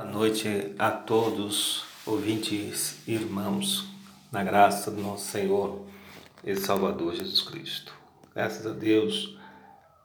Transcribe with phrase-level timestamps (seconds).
[0.00, 3.86] Boa noite a todos, ouvintes e irmãos,
[4.32, 5.86] na graça do nosso Senhor
[6.42, 7.92] e Salvador Jesus Cristo.
[8.34, 9.36] Graças a Deus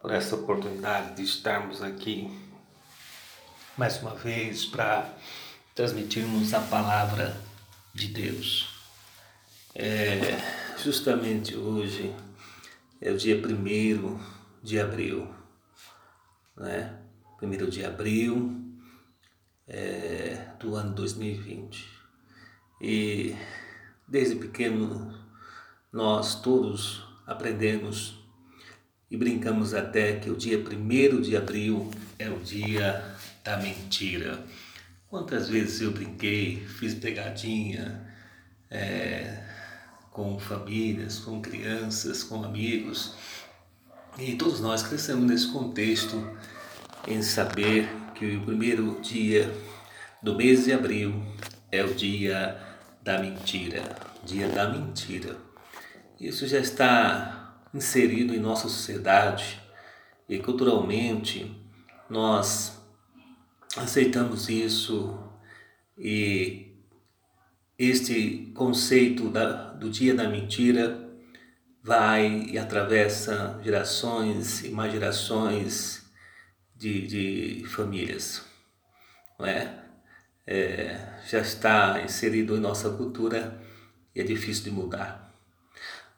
[0.02, 2.30] por essa oportunidade de estarmos aqui
[3.78, 5.14] mais uma vez para
[5.74, 7.42] transmitirmos a palavra
[7.94, 8.68] de Deus.
[9.74, 10.20] É,
[10.84, 12.14] justamente hoje
[13.00, 14.20] é o dia primeiro
[14.62, 15.34] de abril,
[16.58, 17.00] né?
[17.38, 18.65] Primeiro de abril
[19.68, 21.86] é, do ano 2020.
[22.82, 23.36] E
[24.08, 25.14] desde pequeno
[25.92, 28.20] nós todos aprendemos
[29.10, 31.90] e brincamos até que o dia 1 de abril
[32.20, 34.44] é o dia da mentira.
[35.08, 38.06] Quantas vezes eu brinquei, fiz pegadinha
[38.70, 39.44] é,
[40.12, 43.16] com famílias, com crianças, com amigos.
[44.18, 46.38] E todos nós crescemos nesse contexto
[47.08, 49.54] em saber que o primeiro dia
[50.24, 51.22] do mês de abril
[51.70, 52.58] é o dia
[53.04, 53.84] da mentira,
[54.24, 55.36] dia da mentira.
[56.20, 59.62] Isso já está inserido em nossa sociedade
[60.30, 61.62] e culturalmente
[62.10, 62.82] nós
[63.76, 65.20] aceitamos isso
[65.98, 66.74] e
[67.78, 71.06] este conceito da, do dia da mentira
[71.84, 76.05] vai e atravessa gerações e mais gerações
[76.76, 78.44] de, de famílias,
[79.40, 79.84] não é?
[80.46, 81.20] é?
[81.28, 83.62] Já está inserido em nossa cultura
[84.14, 85.34] e é difícil de mudar.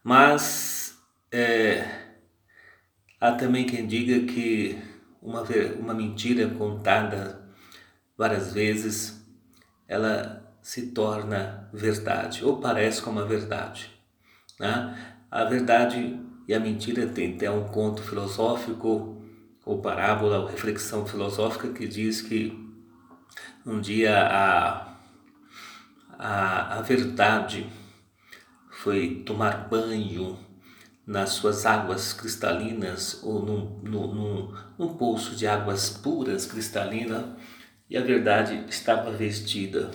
[0.04, 0.98] Mas
[1.32, 1.86] é,
[3.20, 4.82] há também quem diga que
[5.22, 5.44] uma,
[5.80, 7.48] uma mentira contada
[8.18, 9.24] várias vezes,
[9.88, 13.92] ela se torna verdade, ou parece como a verdade.
[14.60, 15.16] Né?
[15.30, 19.22] A verdade e a mentira tem até um conto filosófico
[19.68, 22.58] ou parábola, ou reflexão filosófica que diz que
[23.66, 24.96] um dia a,
[26.18, 27.70] a, a verdade
[28.72, 30.40] foi tomar banho
[31.06, 37.26] nas suas águas cristalinas ou num, num, num, num poço de águas puras cristalinas
[37.90, 39.92] e a verdade estava vestida.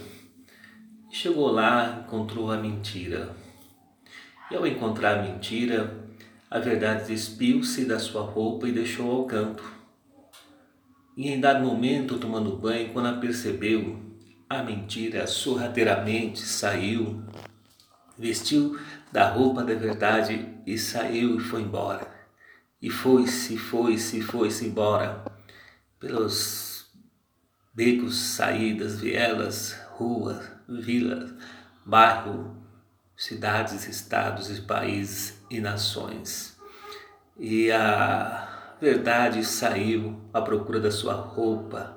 [1.11, 3.35] Chegou lá, encontrou a mentira.
[4.51, 6.12] E ao encontrar a mentira,
[6.53, 9.65] a verdade despiu-se da sua roupa e deixou ao canto.
[11.17, 13.99] E em dado momento, tomando banho, quando a percebeu,
[14.51, 17.25] a mentira sorrateiramente saiu,
[18.19, 18.79] vestiu
[19.11, 22.07] da roupa da verdade e saiu e foi embora.
[22.83, 25.25] E foi-se, foi-se, foi-se embora
[25.99, 26.85] pelos
[27.73, 31.33] becos, saídas, vielas, ruas, vilas,
[31.87, 32.55] bairro,
[33.17, 36.59] cidades, estados e países e nações.
[37.39, 41.97] E a verdade saiu à procura da sua roupa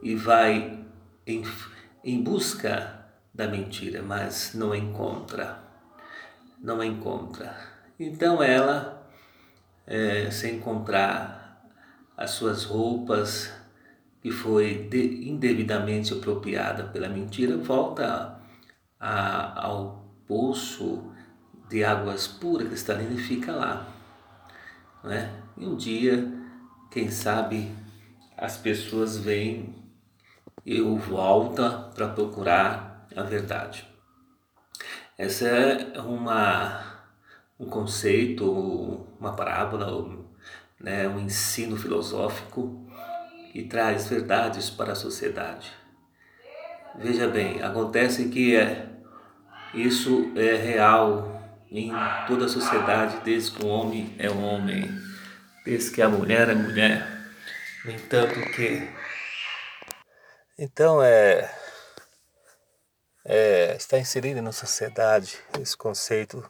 [0.00, 0.84] e vai
[1.26, 1.42] em,
[2.04, 3.04] em busca
[3.34, 5.58] da mentira, mas não encontra.
[6.60, 7.56] Não encontra.
[7.98, 9.08] Então ela,
[9.86, 11.68] é, sem encontrar
[12.16, 13.52] as suas roupas
[14.22, 18.40] que foi de, indevidamente apropriada pela mentira, volta
[18.98, 21.13] a, ao poço
[21.68, 23.88] de águas puras cristalinas e fica lá.
[25.02, 25.32] Né?
[25.56, 26.32] E um dia,
[26.90, 27.74] quem sabe,
[28.36, 29.74] as pessoas vêm
[30.64, 33.86] e volta para procurar a verdade.
[35.16, 37.04] Essa é uma,
[37.60, 40.26] um conceito, uma parábola,
[40.80, 42.84] né, um ensino filosófico
[43.52, 45.72] que traz verdades para a sociedade.
[46.96, 48.88] Veja bem, acontece que é,
[49.72, 51.33] isso é real
[51.70, 51.92] em
[52.26, 54.90] toda a sociedade, desde que o homem é homem,
[55.64, 57.06] desde que a mulher é mulher.
[57.84, 58.88] No entanto que.
[60.58, 61.50] Então é,
[63.24, 66.48] é está inserido na sociedade esse conceito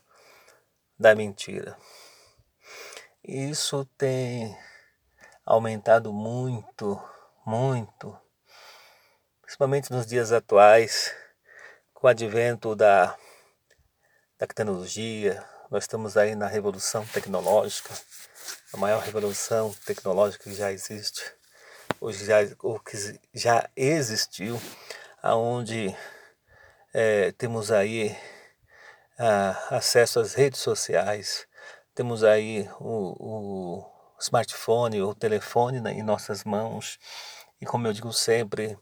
[0.98, 1.76] da mentira.
[3.24, 4.56] E isso tem
[5.46, 7.02] aumentado muito,
[7.46, 8.16] muito,
[9.42, 11.14] principalmente nos dias atuais,
[11.94, 13.16] com o advento da da
[14.38, 17.94] tecnologia, nós estamos aí na revolução tecnológica,
[18.72, 21.22] a maior revolução tecnológica que já existe,
[22.00, 22.96] hoje já, ou que
[23.32, 24.60] já existiu,
[25.22, 25.94] aonde
[26.92, 28.16] é, temos aí
[29.18, 31.46] a, acesso às redes sociais,
[31.94, 33.86] temos aí o, o
[34.20, 36.98] smartphone, o telefone né, em nossas mãos,
[37.60, 38.76] e como eu digo sempre,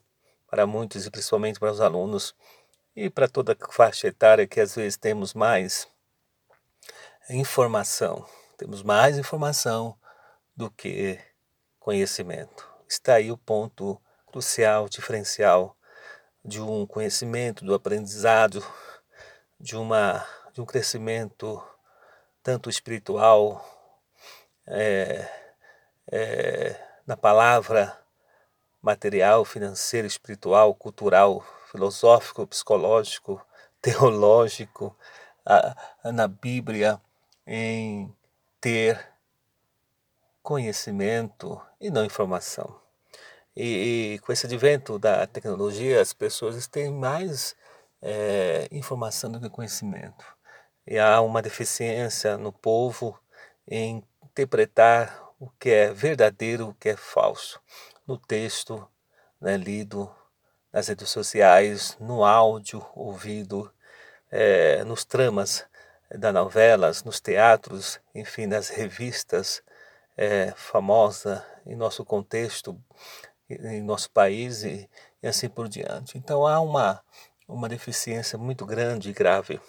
[0.48, 2.34] para muitos e principalmente para os alunos,
[2.94, 5.88] e para toda faixa etária que às vezes temos mais
[7.30, 9.96] informação, temos mais informação
[10.54, 11.18] do que
[11.80, 12.68] conhecimento.
[12.88, 15.76] Está aí o ponto crucial, diferencial
[16.44, 18.64] de um conhecimento, do aprendizado,
[19.58, 21.62] de, uma, de um crescimento
[22.42, 23.64] tanto espiritual,
[24.66, 25.28] é,
[26.10, 27.96] é, na palavra
[28.80, 33.44] material, financeiro, espiritual, cultural, filosófico, psicológico,
[33.80, 34.94] teológico,
[36.04, 37.00] na Bíblia,
[37.46, 38.14] em
[38.60, 39.08] ter
[40.42, 42.80] conhecimento e não informação.
[43.56, 47.56] E, e, com esse advento da tecnologia, as pessoas têm mais
[48.00, 50.24] é, informação do que conhecimento.
[50.86, 53.18] E há uma deficiência no povo
[53.66, 57.60] em interpretar o que é verdadeiro, o que é falso.
[58.06, 58.88] No texto
[59.40, 60.10] né, lido
[60.72, 63.70] nas redes sociais, no áudio ouvido,
[64.30, 65.64] é, nos tramas
[66.10, 69.62] das novelas, nos teatros, enfim, nas revistas
[70.16, 72.78] é, famosas em nosso contexto,
[73.48, 74.88] em nosso país e,
[75.22, 76.16] e assim por diante.
[76.16, 77.02] Então há uma,
[77.46, 79.60] uma deficiência muito grande e grave.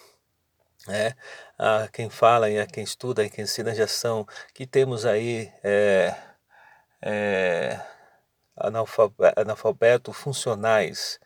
[0.90, 1.14] É,
[1.58, 5.50] a quem fala e a quem estuda e quem ensina já são que temos aí
[5.64, 6.14] é,
[7.02, 7.80] é,
[8.56, 11.20] analfabeto funcionais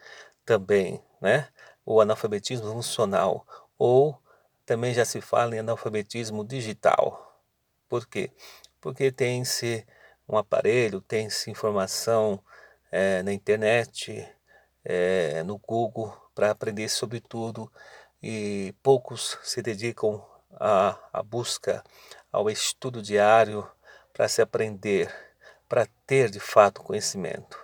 [0.45, 1.47] também, né?
[1.85, 3.45] O analfabetismo funcional
[3.77, 4.17] ou
[4.65, 7.41] também já se fala em analfabetismo digital.
[7.87, 8.31] Por quê?
[8.81, 9.85] Porque tem-se
[10.27, 12.39] um aparelho, tem-se informação
[12.91, 14.27] é, na internet,
[14.83, 17.71] é, no Google, para aprender sobre tudo
[18.21, 20.23] e poucos se dedicam
[20.59, 21.83] à, à busca,
[22.31, 23.69] ao estudo diário
[24.13, 25.26] para se aprender
[25.67, 27.59] para ter de fato conhecimento.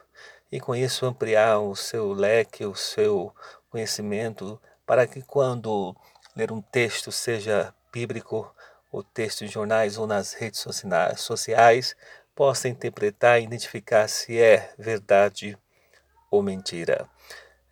[0.51, 3.33] E com isso ampliar o seu leque, o seu
[3.69, 5.95] conhecimento, para que quando
[6.35, 8.53] ler um texto, seja bíblico,
[8.91, 10.63] ou texto em jornais ou nas redes
[11.17, 11.95] sociais,
[12.35, 15.57] possa interpretar e identificar se é verdade
[16.29, 17.09] ou mentira.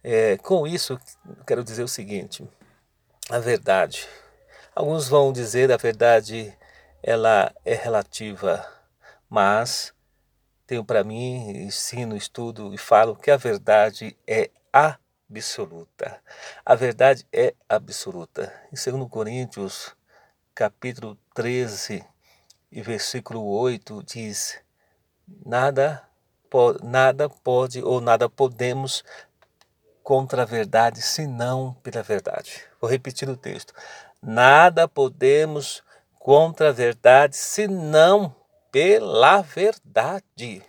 [0.03, 0.99] É, com isso,
[1.45, 2.47] quero dizer o seguinte:
[3.29, 4.07] a verdade.
[4.73, 6.57] Alguns vão dizer a verdade
[7.03, 8.65] ela é relativa,
[9.29, 9.93] mas
[10.71, 16.21] tenho para mim, ensino, estudo e falo que a verdade é absoluta.
[16.65, 18.53] A verdade é absoluta.
[18.71, 19.93] Em 2 Coríntios,
[20.55, 22.01] capítulo 13
[22.71, 24.61] e versículo 8 diz:
[25.45, 26.07] Nada,
[26.81, 29.03] nada pode ou nada podemos
[30.01, 32.63] contra a verdade, senão pela verdade.
[32.79, 33.73] Vou repetir o texto.
[34.21, 35.83] Nada podemos
[36.17, 38.33] contra a verdade, senão
[38.71, 40.63] pela verdade.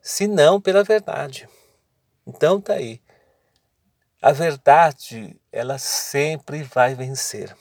[0.00, 1.48] Se não pela verdade.
[2.26, 3.00] Então tá aí.
[4.20, 7.56] A verdade, ela sempre vai vencer.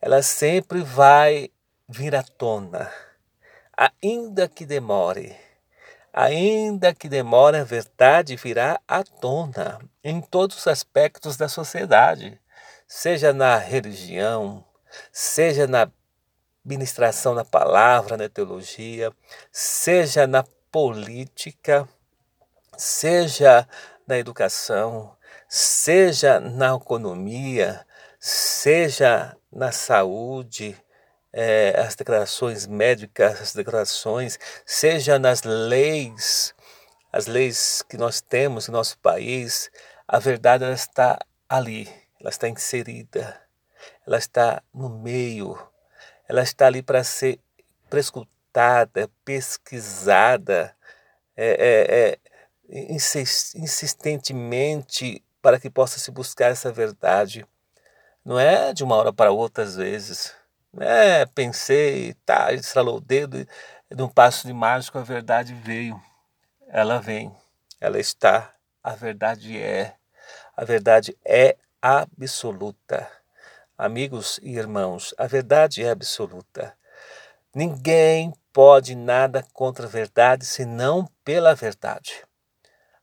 [0.00, 1.50] Ela sempre vai
[1.88, 2.90] vir à tona,
[4.02, 5.36] ainda que demore.
[6.12, 12.40] Ainda que demore, a verdade virá à tona em todos os aspectos da sociedade,
[12.86, 14.64] seja na religião,
[15.12, 15.90] seja na
[16.64, 19.12] ministração da palavra, na teologia,
[19.50, 21.88] seja na política,
[22.76, 23.66] seja
[24.06, 25.16] na educação,
[25.48, 27.86] seja na economia,
[28.18, 30.76] seja na saúde,
[31.32, 36.54] é, as declarações médicas, as declarações, seja nas leis,
[37.12, 39.70] as leis que nós temos em nosso país,
[40.06, 41.18] a verdade ela está
[41.48, 41.88] ali,
[42.20, 43.40] ela está inserida,
[44.06, 45.58] ela está no meio
[46.30, 47.40] ela está ali para ser
[47.88, 50.76] prescrutada, pesquisada,
[51.36, 52.92] é, é, é,
[53.56, 57.44] insistentemente para que possa se buscar essa verdade.
[58.24, 60.32] Não é de uma hora para outra, às vezes.
[60.78, 63.44] É pensei, tá, estralou o dedo
[63.90, 66.00] e de um passo de mágico a verdade veio.
[66.68, 67.34] Ela vem,
[67.80, 69.96] ela está, a verdade é.
[70.56, 73.19] A verdade é absoluta.
[73.82, 76.76] Amigos e irmãos, a verdade é absoluta.
[77.54, 82.22] Ninguém pode nada contra a verdade senão pela verdade.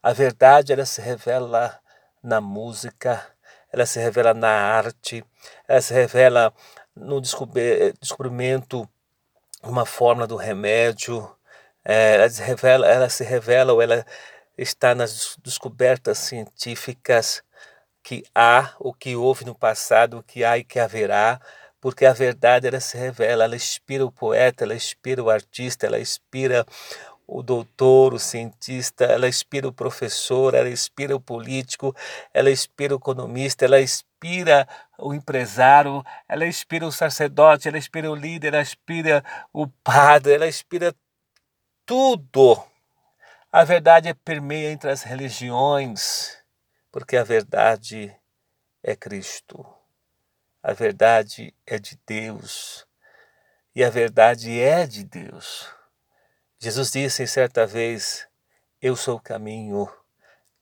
[0.03, 1.79] A verdade ela se revela
[2.21, 3.25] na música,
[3.73, 5.25] ela se revela na arte,
[5.67, 6.53] ela se revela
[6.95, 8.87] no descobrimento
[9.63, 11.27] uma forma do remédio,
[11.83, 14.05] é, ela se revela, ela se revela ou ela
[14.55, 17.41] está nas descobertas científicas
[18.07, 21.41] que há, o que houve no passado, o que há e que haverá,
[21.81, 25.99] porque a verdade ela se revela, ela inspira o poeta, ela inspira o artista, ela
[25.99, 26.65] inspira
[27.27, 31.93] o doutor, o cientista, ela inspira o professor, ela inspira o político,
[32.33, 34.65] ela inspira o economista, ela inspira
[34.97, 39.21] o empresário, ela inspira o sacerdote, ela inspira o líder, ela inspira
[39.51, 40.95] o padre, ela inspira
[41.85, 42.57] tudo.
[43.51, 46.36] A verdade é permeia entre as religiões
[46.97, 48.11] porque a verdade
[48.81, 49.63] é Cristo.
[50.63, 52.87] A verdade é de Deus.
[53.75, 55.69] E a verdade é de Deus.
[56.57, 58.27] Jesus disse certa vez:
[58.81, 59.87] Eu sou o caminho,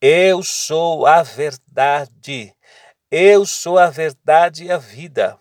[0.01, 2.53] eu sou a verdade,
[3.09, 5.39] eu sou a verdade e a vida.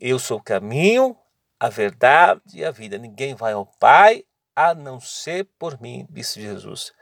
[0.00, 1.18] Eu sou o caminho,
[1.58, 2.98] a verdade e a vida.
[2.98, 4.24] Ninguém vai ao Pai
[4.54, 6.92] a não ser por mim, disse Jesus.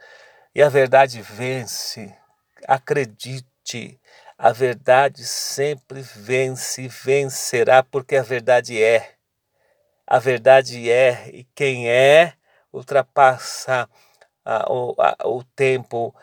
[0.55, 2.19] E a verdade vence.
[2.67, 3.99] Acredite,
[4.37, 9.15] a verdade sempre vence e vencerá, porque a verdade é.
[10.05, 12.33] A verdade é, e quem é
[12.73, 13.89] ultrapassa
[14.43, 16.13] a, o, a, o tempo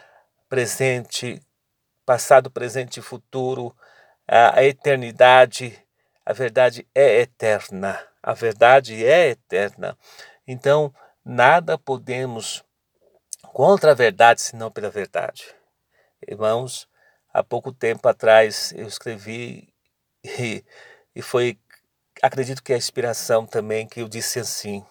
[0.49, 1.41] presente,
[2.05, 3.75] passado, presente e futuro,
[4.27, 5.79] a, a eternidade.
[6.25, 7.99] A verdade é eterna.
[8.23, 9.97] A verdade é eterna.
[10.47, 10.93] Então,
[11.25, 12.65] nada podemos
[13.53, 15.58] contra a verdade senão pela verdade.
[16.31, 16.87] Irmãos,
[17.33, 19.73] há pouco tempo atrás eu escrevi
[20.23, 20.63] e,
[21.15, 21.59] e foi,
[22.23, 24.85] acredito que é a inspiração também, que eu disse assim: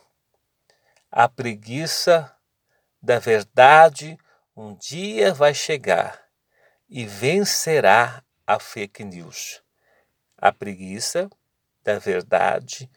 [1.12, 2.36] a preguiça
[3.00, 4.18] da verdade
[4.56, 6.26] um dia vai chegar
[6.90, 9.62] e vencerá a fake news.
[10.36, 11.30] A preguiça
[11.84, 12.90] da verdade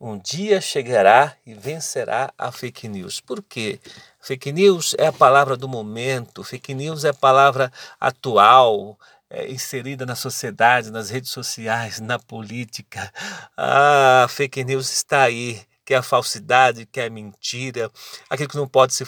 [0.00, 3.20] um dia chegará e vencerá a fake news.
[3.20, 3.80] Por quê?
[4.20, 10.06] Fake news é a palavra do momento, fake news é a palavra atual, é, inserida
[10.06, 13.12] na sociedade, nas redes sociais, na política.
[13.56, 17.90] Ah, fake news está aí, que é a falsidade, que é a mentira,
[18.30, 19.04] aquilo que não pode se,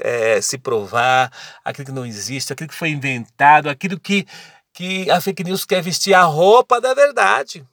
[0.00, 1.32] é, se provar,
[1.64, 4.26] aquilo que não existe, aquilo que foi inventado, aquilo que,
[4.72, 7.66] que a fake news quer vestir a roupa da verdade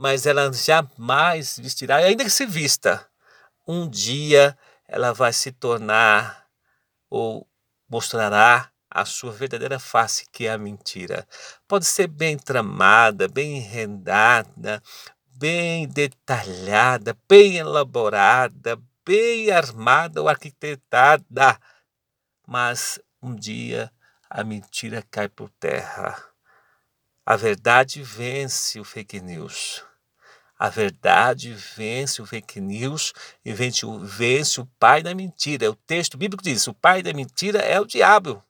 [0.00, 3.06] mas ela jamais vestirá, ainda que se vista,
[3.68, 4.56] um dia
[4.88, 6.46] ela vai se tornar
[7.10, 7.46] ou
[7.86, 11.28] mostrará a sua verdadeira face, que é a mentira.
[11.68, 14.82] Pode ser bem tramada, bem enredada,
[15.26, 21.60] bem detalhada, bem elaborada, bem armada ou arquitetada,
[22.46, 23.92] mas um dia
[24.30, 26.16] a mentira cai por terra.
[27.26, 29.89] A verdade vence o fake news.
[30.60, 35.70] A verdade vence o fake news e vence o, vence o pai da mentira.
[35.70, 38.44] O texto bíblico diz: o pai da mentira é o diabo.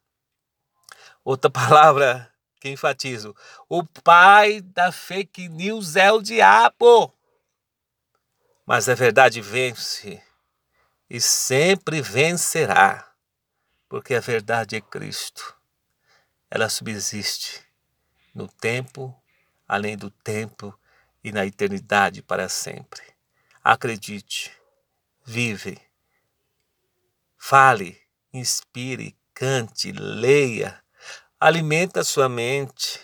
[1.25, 2.29] Outra palavra
[2.61, 3.33] que enfatizo:
[3.69, 7.15] o pai da fake news é o diabo.
[8.67, 10.21] Mas a verdade vence
[11.09, 13.09] e sempre vencerá,
[13.89, 15.57] porque a verdade é Cristo.
[16.51, 17.65] Ela subsiste
[18.35, 19.15] no tempo,
[19.69, 20.77] além do tempo
[21.23, 23.03] e na eternidade para sempre.
[23.63, 24.51] Acredite,
[25.25, 25.79] vive,
[27.37, 27.99] fale,
[28.33, 30.83] inspire, cante, leia,
[31.39, 33.01] alimenta sua mente,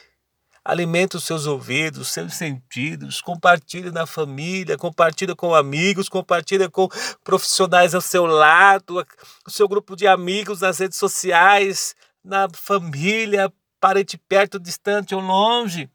[0.65, 6.89] alimenta os seus ouvidos, seus sentidos, compartilhe na família, compartilhe com amigos, compartilhe com
[7.23, 9.07] profissionais ao seu lado,
[9.47, 11.95] o seu grupo de amigos nas redes sociais,
[12.25, 15.89] na família, parente perto, distante ou longe.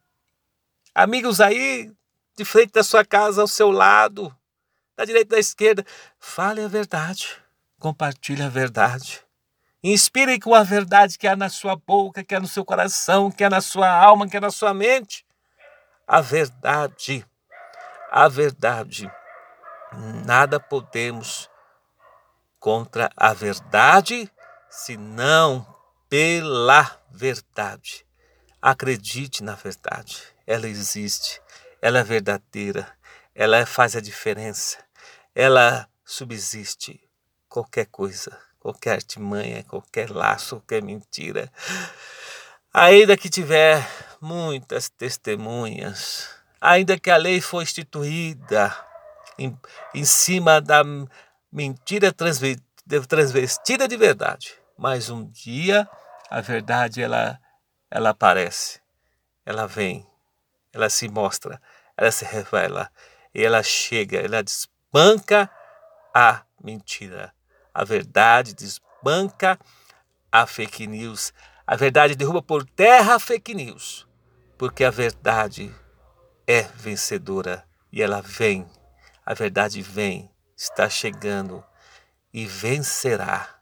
[0.96, 1.92] Amigos aí
[2.38, 4.35] de frente da sua casa, ao seu lado,
[4.95, 5.85] da direita da esquerda.
[6.19, 7.38] Fale a verdade,
[7.79, 9.21] compartilhe a verdade.
[9.83, 13.43] Inspire com a verdade que há na sua boca, que há no seu coração, que
[13.43, 15.25] há na sua alma, que há na sua mente.
[16.07, 17.25] A verdade,
[18.11, 19.11] a verdade.
[20.25, 21.50] Nada podemos
[22.59, 24.31] contra a verdade,
[24.69, 25.65] senão
[26.07, 28.05] pela verdade.
[28.61, 31.41] Acredite na verdade, ela existe
[31.81, 32.88] ela é verdadeira,
[33.33, 34.77] ela faz a diferença,
[35.33, 37.01] ela subsiste.
[37.50, 41.51] Qualquer coisa, qualquer artimanha, qualquer laço, qualquer mentira.
[42.73, 43.85] Ainda que tiver
[44.21, 46.29] muitas testemunhas,
[46.61, 48.73] ainda que a lei for instituída
[49.38, 49.57] em,
[49.93, 50.81] em cima da
[51.51, 55.89] mentira transvestida de verdade, mas um dia
[56.29, 57.38] a verdade ela,
[57.89, 58.79] ela aparece,
[59.45, 60.07] ela vem.
[60.73, 61.61] Ela se mostra,
[62.01, 62.91] ela se revela,
[63.31, 65.48] e ela chega, ela desbanca
[66.12, 67.31] a mentira.
[67.72, 69.60] A verdade desbanca
[70.31, 71.31] a fake news.
[71.65, 74.08] A verdade derruba por terra a fake news,
[74.58, 75.72] porque a verdade
[76.48, 78.67] é vencedora e ela vem.
[79.24, 81.63] A verdade vem, está chegando
[82.34, 83.62] e vencerá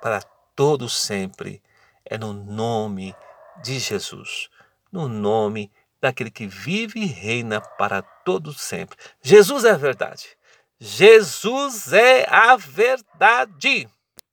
[0.00, 0.22] para
[0.54, 1.60] todo sempre.
[2.04, 3.16] É no nome
[3.64, 4.48] de Jesus,
[4.92, 8.96] no nome daquele que vive e reina para todo sempre.
[9.22, 10.36] Jesus é a verdade.
[10.80, 13.88] Jesus é a verdade.